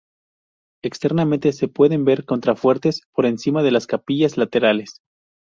[0.83, 4.99] Externamente se pueden ver contrafuertes por encima de las capillas laterales.